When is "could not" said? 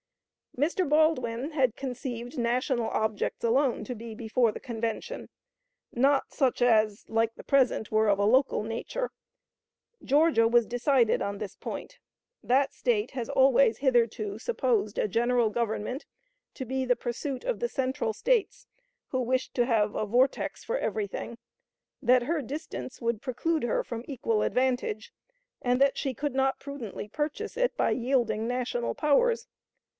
26.13-26.59